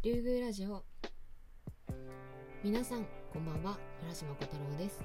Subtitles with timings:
[0.00, 0.84] 竜宮ラジオ。
[2.62, 3.76] 皆さんこんばんは。
[4.06, 5.02] 浦島小太郎です。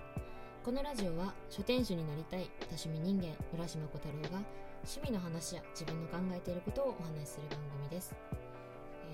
[0.63, 4.45] このラジオは書店主になりたい多趣味人間浦島小太郎が
[4.85, 8.13] 趣味の話や自分の考えていることをお話しする番組です、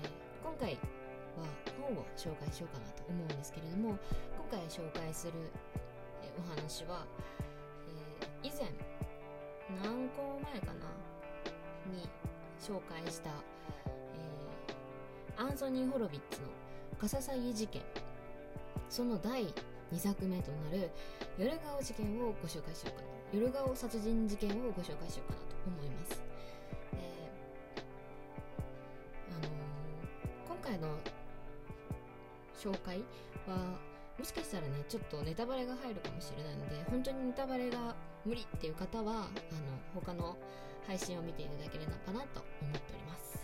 [0.04, 0.10] えー
[0.44, 1.48] 今回は
[1.80, 3.96] 本を紹介しようかなと思うんですけれども
[4.36, 5.32] 今回紹介する、
[6.22, 7.06] えお話は、
[7.88, 8.68] えー以前
[9.82, 10.84] 何個前かな
[11.96, 12.06] に
[12.60, 13.30] 紹介した、
[15.36, 16.48] アンソニー・ホロビッツの
[16.98, 17.82] 「カササギ事件」
[18.88, 19.46] その第
[19.92, 20.90] 2作目となる
[21.38, 23.10] 「夜顔事件」をご紹介しようかな。
[23.32, 26.20] 夜顔殺人事件をご紹介しようかなと思います、
[26.94, 27.80] えー
[29.30, 29.50] あのー
[30.48, 30.88] 今回の
[32.58, 32.98] 紹介
[33.46, 33.78] は
[34.18, 37.94] もしかしたらねちょっとネタバレが入るかもしれないので本当にネタバレが
[38.24, 39.30] 無理っていう方はあの
[39.94, 40.36] 他の
[40.86, 43.38] 配信を見ていただければなと思っております。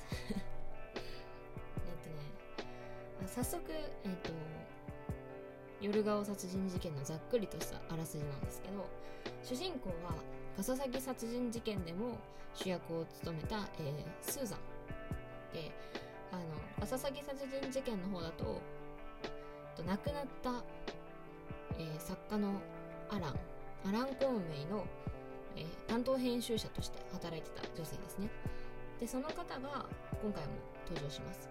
[3.37, 4.31] 早速えっと
[5.83, 8.89] 夜顔殺人事件のざっくりとしたあらすじなんですけど
[9.45, 10.15] 主人公は
[10.57, 12.17] カササギ殺人事件でも
[12.55, 14.59] 主役を務めた、えースーザン。
[15.53, 15.71] で
[16.33, 16.45] あの
[16.81, 18.63] カササギ殺人事件の方だと
[19.77, 20.51] と亡くなった、
[21.79, 22.55] えー作家の
[23.11, 23.35] アラン。
[23.87, 24.87] アラン・コーンウェイの、
[25.57, 28.31] えー担当編集者として働いてた女性ですね。
[28.99, 29.45] でその方が
[30.23, 30.53] 今回も
[30.89, 31.51] 登場します。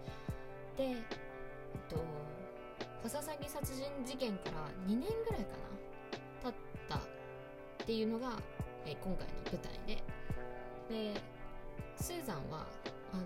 [0.78, 0.96] で
[1.90, 1.98] と
[3.04, 5.52] カササギ殺人事件から2年ぐらいか
[6.44, 6.54] な経っ
[6.90, 7.00] たっ
[7.86, 8.38] ていうのが、
[8.86, 10.04] えー今回の舞台で。
[11.14, 11.22] で
[11.98, 12.68] スーザンは
[13.14, 13.24] あの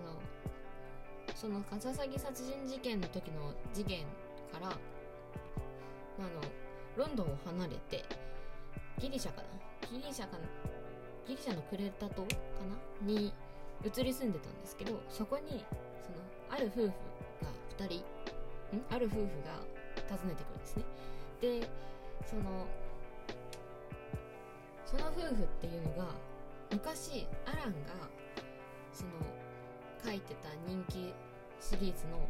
[1.34, 4.04] そのカササギ殺人事件の時の事件
[4.52, 4.70] からあ
[6.22, 6.28] の
[6.96, 8.04] ロンドンを離れて
[8.98, 9.98] ギリシャかな？
[9.98, 10.44] ギリシャかな？
[11.26, 12.34] ギリシャのクレタ島か
[13.02, 13.06] な？
[13.06, 13.32] に
[13.84, 15.64] 移り住んでたんですけどそこに
[16.02, 16.18] その
[16.50, 16.92] ある夫婦が
[17.86, 18.04] 2人
[18.90, 20.84] ある夫婦が訪ねてくるんですね。
[21.40, 21.68] で
[22.26, 22.66] その
[24.84, 26.14] その夫婦っていうのが
[26.70, 28.08] 昔アランが
[28.92, 29.10] その
[30.04, 31.14] 書いてた人気
[31.60, 32.26] シリーズの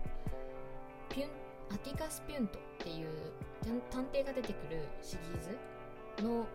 [1.09, 1.29] ピュン
[1.73, 3.09] アティカス・ピュントっていう
[3.91, 5.43] 探偵が出てくるシリー
[6.21, 6.47] ズの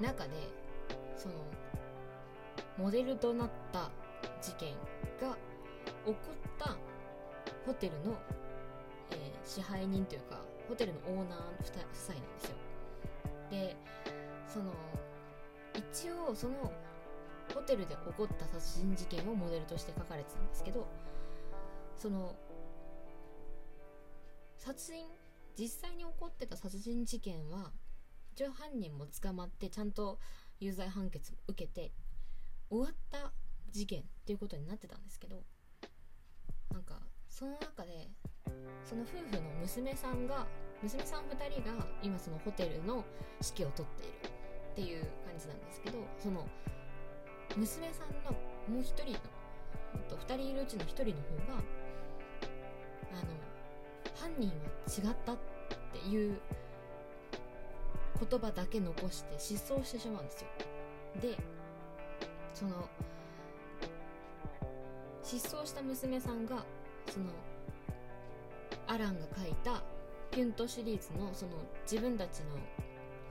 [0.00, 0.30] 中で
[1.16, 1.34] その
[2.78, 3.90] モデルとなった
[4.40, 4.74] 事件
[5.20, 5.36] が
[6.06, 6.14] 起こっ
[6.58, 6.76] た
[7.66, 8.16] ホテルの、
[9.50, 12.56] 支配人というかホテルのオーナー夫妻なんですよ。
[13.50, 13.76] で
[14.46, 14.72] その
[15.74, 16.72] 一応その
[17.52, 20.86] ホテルで起こった殺人事件をモデルとして書かれてたんですけど
[21.96, 22.36] その
[24.56, 25.04] 殺人
[25.58, 27.72] 実際に起こってた殺人事件は
[28.34, 30.20] 一応犯人も捕まってちゃんと
[30.60, 31.90] 有罪判決も受けて
[32.70, 33.32] 終わった
[33.72, 35.42] 事件っていうことになってたんですけど
[36.72, 38.10] なんかその中で
[38.84, 40.46] その夫婦の娘さんが
[40.82, 43.04] 娘さん2人が今そのホテルの
[43.40, 44.30] 指揮を執っている
[44.72, 46.46] っていう感じなんですけどその
[47.56, 48.32] 娘さんの
[48.68, 49.18] もう一人の
[49.94, 51.12] えっと2人いるうちの1人の方
[51.48, 51.62] が
[53.12, 53.40] あの
[54.14, 55.38] 犯人は違ったっ
[55.92, 56.40] ていう
[58.28, 60.48] 言葉だけ残して失踪してしまうんですよ。
[61.20, 61.36] で
[62.54, 62.88] その
[65.22, 66.64] 失踪した娘さんが
[67.08, 67.26] その
[68.90, 69.80] アランが書いた
[70.32, 71.52] ピュントシリーズのその
[71.88, 72.46] 自分たちの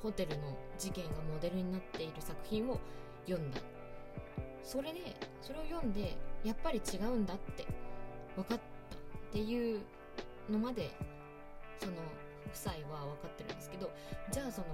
[0.02, 2.80] ホテルの事件がモデルになっている作品を
[3.28, 3.60] 読んだ。
[4.64, 5.00] それで
[5.42, 6.16] それを読んで
[6.46, 7.66] やっぱり違うんだって
[8.38, 8.64] 分かった
[8.96, 9.82] っていう
[10.50, 10.92] のまで
[11.78, 11.94] その
[12.48, 13.92] 夫妻は分かってるんですけど
[14.32, 14.68] じゃあその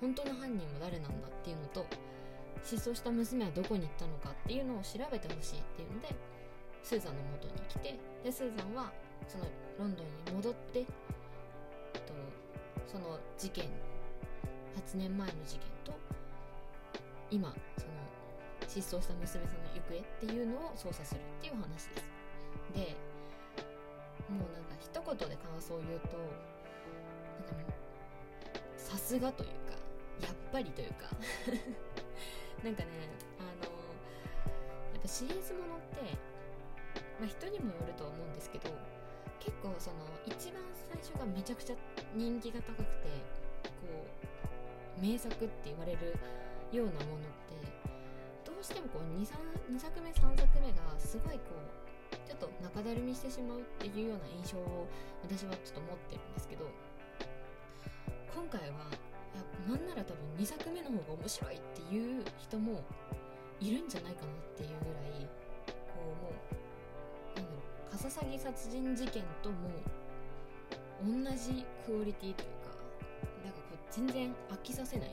[0.00, 1.86] 本当の犯人は誰なんだっていうのと
[2.62, 6.08] 失踪した娘はどこに行ったのかっていうのを調べてほしいっていうので
[6.84, 8.92] スーザンの元に来てでスーザンは
[9.26, 9.44] その
[9.78, 10.90] ロンドンに戻って、と、
[12.86, 13.64] その事件
[14.76, 15.92] 8年前の事件と
[17.30, 17.92] 今その
[18.68, 21.88] 失踪した娘さんの行方っていうのを捜査するっていう話です。
[22.74, 22.94] で
[24.28, 27.72] もうなんか一言で感想を言うとなんかもう
[28.76, 29.72] さすがというか
[30.20, 31.08] やっぱりというか
[32.62, 32.88] なんかね
[33.40, 33.72] あの
[34.92, 36.33] やっぱシリーズものって
[37.20, 38.70] まあ人にもよるとは思うんですけど
[39.38, 41.76] 結構その一番最初がめちゃくちゃ
[42.14, 43.08] 人気が高くて
[43.82, 44.06] こ
[44.98, 46.16] う名作って言われる
[46.72, 47.54] ようなものって
[48.44, 51.84] どうしてもこう 2, 2作目3作目がすごいこう
[52.26, 54.86] ちょっと中だるみしてしまうっていうような印象を
[55.22, 56.64] 私はちょっと持ってるんですけど
[58.32, 62.82] 今回はいやなんなら多分2作目の方が面白いっていう人も
[63.60, 65.26] いるんじゃないかなっていうぐらい
[65.92, 66.63] こうもう
[67.94, 69.70] カササギ殺人事件とも
[71.00, 72.74] 同じクオリティというか
[73.44, 75.10] なんかこう全然飽きさせない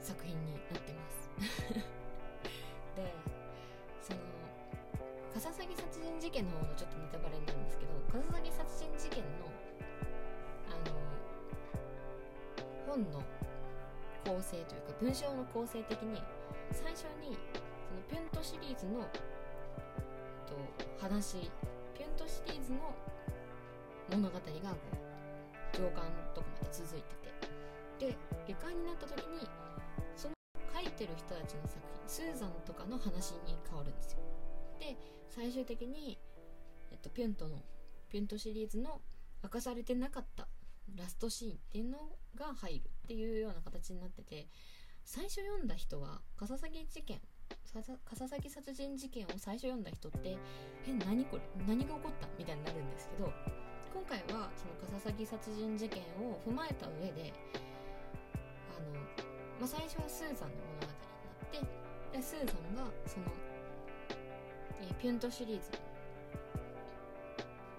[0.00, 1.30] 作品になってます。
[2.98, 3.14] で
[4.02, 4.18] その
[5.32, 9.28] カササギ殺人事件の方のちょっとネタバレになるんですけどカササギ殺人事件の
[10.66, 10.96] あの
[12.94, 13.22] 本の
[14.26, 16.20] 構成というか文章の構成的に
[16.72, 17.38] 最初に
[17.86, 19.08] そのピュントシリーズの
[20.46, 20.56] と
[21.02, 21.50] 話
[21.98, 22.94] ピュントシリーズの
[24.08, 24.46] 物語がこ
[25.74, 27.32] う上巻とかまで続いてて。
[27.98, 28.16] で
[28.46, 29.48] 下巻になった時に
[30.16, 30.34] その
[30.72, 34.18] 書いてる人たちの作品スーザンとかの話に変わるんですよ。
[34.78, 34.96] で
[35.28, 36.18] 最終的に、
[36.92, 37.62] えっと、ピュントの
[38.08, 39.00] ピュントシリーズの
[39.42, 40.46] 明かされてなかった
[40.96, 41.98] ラストシーンっていうの
[42.36, 44.48] が入るっていうような形になってて
[45.04, 47.20] 最初読んだ人はカササギ事件
[48.04, 50.36] カササギ殺人事件を最初読んだ人って
[50.86, 52.28] え何これ何が起こった？
[52.38, 53.32] みたいになるんですけど
[53.94, 57.32] 今回はそのカササギ殺人事件を踏まえた上で
[58.76, 59.00] あの、
[59.60, 60.92] まあ、最初はスーザンの物語
[61.52, 61.70] になっ
[62.12, 63.26] てでスーザンがその、
[64.82, 65.70] えー、ピュントシリーズ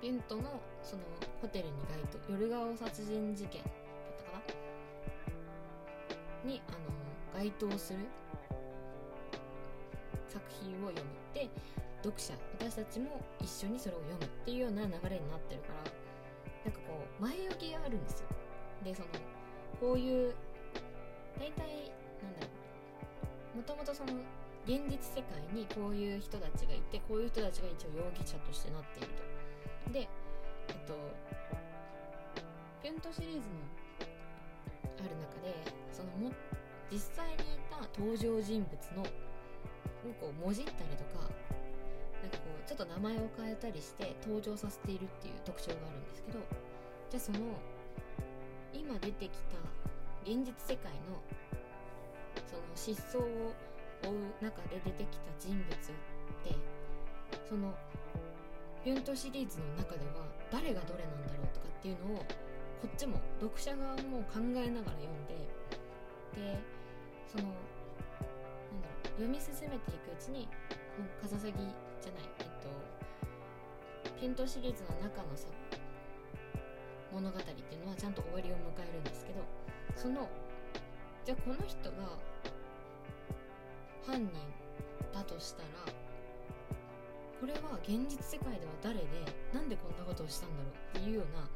[0.02, 0.42] ピュントの
[0.84, 1.04] その
[1.42, 3.72] ホテルに該当夜顔殺人事件だっ
[4.18, 4.42] たか
[6.44, 6.50] な？
[6.50, 6.78] にあの
[7.40, 8.00] 該当する
[11.44, 11.50] で
[12.04, 15.92] 読者私たちも一緒にそれを読むっていうような流れになってるから
[16.66, 18.28] なんかこう前置きがあるんですよ。
[18.84, 19.07] でその
[19.80, 20.34] こういう
[21.40, 21.92] 大体
[22.24, 22.48] なんだろ
[23.56, 23.57] う。
[23.57, 24.13] もともとその
[24.66, 29.07] 現実世界にこういう人たちがいてこういう人たちが一応容疑者としてなっている
[29.88, 29.92] と。
[29.92, 30.07] で
[30.69, 30.95] えっと
[32.81, 33.44] ピュントシリーズの
[35.00, 35.56] ある中で
[35.92, 36.31] そのも
[36.92, 39.04] 実際にいた登場人物の
[40.20, 41.30] こうもじったりとか
[42.22, 46.40] なんかこうちょっと名前を変えたりして登場させているっていう特徴があるんですけど
[47.12, 47.40] じゃあその
[48.74, 49.60] 今出てきた
[50.24, 51.22] 現実世界の
[52.48, 53.54] その失踪を
[54.04, 55.78] 追う中で出てきた人物っ
[56.44, 56.56] て
[57.48, 57.74] その
[58.84, 62.24] ピュントシリーズの中では誰がどれなんだろうとかっていうのをこ
[62.88, 65.40] っちも読者側も考えながら読んで
[66.36, 66.60] で
[67.32, 67.54] その
[69.13, 70.48] 読み進めていくうちに
[71.21, 75.48] カササギじゃないえっとピントシリーズの中のさ
[77.12, 78.57] 物語っていうのはちゃんと終わりを迎
[78.89, 79.42] えるんですけど
[79.95, 80.27] その
[81.25, 82.18] じゃあこの人が
[84.06, 84.31] 犯人
[85.13, 85.94] だとしたら
[87.39, 89.06] これは現実世界では誰で
[89.54, 91.48] なんでこんなことをしたんだろうっていうような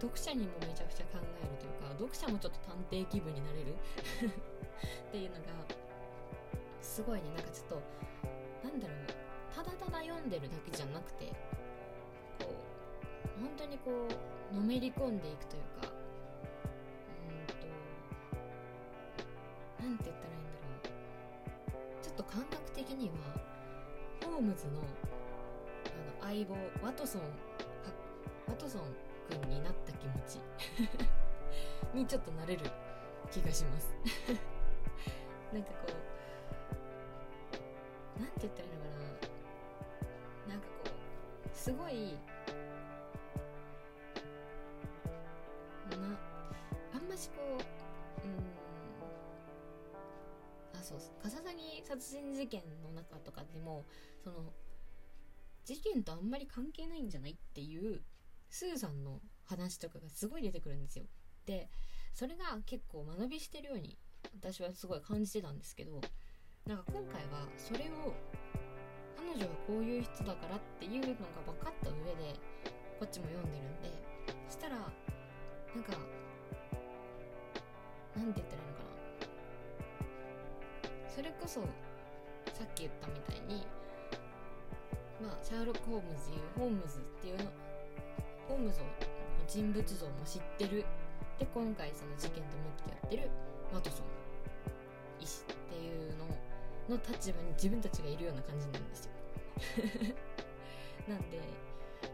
[0.00, 3.74] 読者にもめちゃくちゃ考えるというか読者もちょっと探偵気分になれる？
[5.08, 5.42] っていうのが
[6.80, 7.28] すごいね。
[7.34, 7.82] なんかちょっと
[8.64, 8.96] なんだろう
[9.54, 11.34] ただただ読んでるだけじゃなくてこ
[12.48, 13.90] う本当にこ
[14.52, 15.92] うのめり込んでいくというか
[17.28, 17.66] うんと
[19.84, 20.96] なんて言ったらいいんだろ
[22.00, 22.02] う。
[22.02, 23.14] ちょっと感覚的には
[24.24, 27.22] ホームズのあの相棒ワトソン
[28.48, 28.82] ワトソン
[29.30, 30.40] 君になった気持ち。
[31.94, 32.70] にちょっとなれる
[33.30, 33.94] 気がします。
[35.52, 35.76] なんかこ
[38.18, 38.88] うなんて言ったらいいのか
[40.46, 40.54] な。
[40.54, 42.16] なんかこうすごい
[45.90, 46.18] な
[46.94, 47.36] あんましこ
[48.24, 48.36] ううん
[50.78, 53.84] あそうカササギ殺人事件の中とかでも
[54.22, 54.52] その
[55.64, 58.02] 事件とあんまり関係ないんじゃないっていう
[58.50, 61.04] スーさんの話とかがすごい出てくるんですよ。
[61.46, 61.70] で
[62.12, 63.96] それが結構間延びしてるように
[64.34, 66.00] 私はすごい感じてたんですけど
[66.66, 68.14] なんか今回はそれを
[69.16, 71.08] 彼女はこういう人だからっていうのが
[71.46, 72.34] 分かった上で
[72.98, 73.90] こっちも読んでるんで
[74.48, 75.92] そしたらなんか
[78.16, 78.90] なんて言ったらいいのかな。
[81.14, 81.60] それこそ
[82.52, 83.64] さっき言ったみたいに
[85.22, 87.50] まあシャーロック・ホームズいうホームズっていうの
[88.50, 88.86] ホームズの
[89.46, 90.84] 人物像も知ってる。
[91.38, 93.30] で今回その事件と向き合ってる
[93.72, 94.06] ワトソン
[95.22, 99.12] 医師っていうのの立場に自分たちがいるような感じなんですよ。
[101.08, 101.38] なんで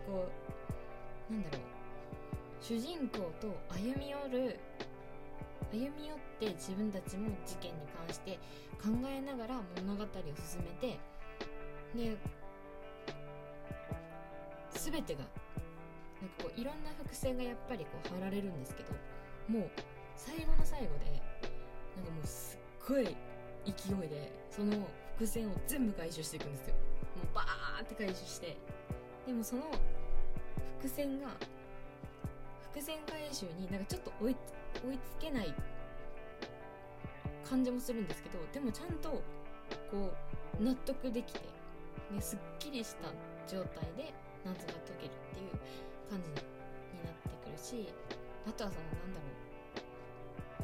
[0.07, 0.29] こ
[1.31, 1.61] うなんだろう。
[2.61, 4.59] 主人公と歩み寄る
[5.73, 8.39] 歩み寄って自分たちも事件に関して
[8.83, 10.99] 考えながら物語を進めて
[11.95, 12.17] で
[14.73, 15.25] 全てが
[16.21, 18.91] なんかこういろんな伏線がやっぱりこう張られるんですけど
[19.49, 19.71] もう
[20.17, 21.23] 最後の最後で
[21.97, 23.05] なんかもうすっごい
[23.65, 24.73] 勢いでその
[25.15, 26.75] 伏線を全部回収していくんですよ。
[27.17, 28.57] もうバーって回収して
[29.27, 29.63] でもその
[30.79, 31.29] 伏線が
[32.73, 34.37] 伏線回収になんかちょっと追い
[34.87, 35.55] 追いつけない
[37.49, 39.11] 感じもするんですけどでもちゃんと
[39.91, 40.13] こ
[40.61, 41.41] う納得できて
[42.15, 43.09] ですっきりした
[43.49, 44.13] 状態で
[44.45, 45.96] 謎が解けるっていう。
[46.09, 46.35] 感じに
[47.03, 47.89] なってくるし
[48.47, 49.87] あとはそのなんだろう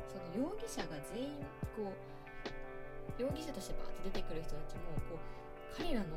[0.06, 1.42] その容疑者が全員
[1.76, 2.12] こう
[3.20, 6.16] 容疑者としてバーって出てくる人たちもこう彼らの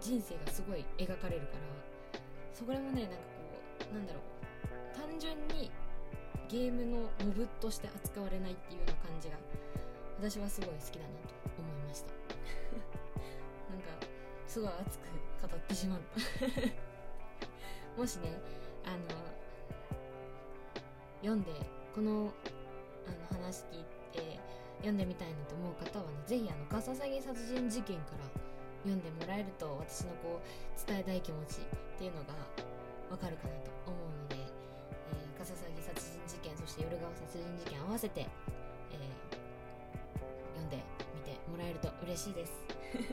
[0.00, 2.20] 人生がすごい描かれるから
[2.52, 5.70] そこらもねなんかこうなんだろう単純に
[6.48, 9.36] ゲームのモブとして扱われないっていうような感じが
[10.20, 12.12] 私はすごい好きだなと思いました。
[13.72, 14.06] なんか
[14.46, 15.02] すごい熱く
[15.40, 16.91] 語ってしまった
[17.96, 18.38] もしね
[18.84, 18.96] あの
[21.20, 21.52] 読んで
[21.94, 22.32] この
[23.06, 24.40] あの話聞いて
[24.78, 28.24] 読んでみたいなと思う方はね是非あのガササギ殺人事件から
[28.82, 30.46] 読んでもらえると私のこう
[30.86, 31.64] 伝えたい気持ちっ
[31.98, 32.32] ていうのが
[33.10, 38.26] わかるかなと思うので、えー、ガササギ殺人事件そして夜顔殺人事件合わせて、
[38.90, 38.98] えー、
[40.58, 40.82] 読んで
[41.14, 42.52] みてもらえると嬉しいです、
[42.96, 43.04] えー、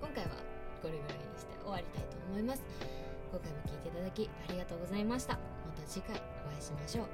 [0.00, 0.30] 今回は
[0.80, 2.13] これぐらいにして終わりたいと思います。
[2.34, 2.62] 思います。
[3.30, 5.34] 今回も聴いていただきありがとうございました。
[5.34, 5.40] ま
[5.80, 7.06] た次回お会いしましょう。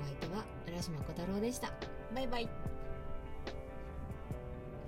[0.00, 1.72] お相手は浦島小太郎でした。
[2.14, 2.67] バイバイ。